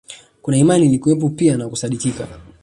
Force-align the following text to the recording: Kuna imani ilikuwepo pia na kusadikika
Kuna 0.41 0.57
imani 0.57 0.85
ilikuwepo 0.85 1.29
pia 1.29 1.57
na 1.57 1.69
kusadikika 1.69 2.27